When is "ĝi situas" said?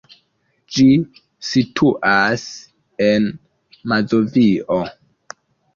0.77-2.47